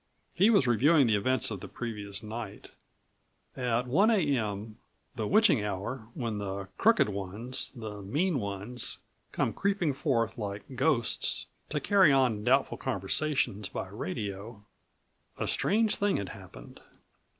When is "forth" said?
9.93-10.39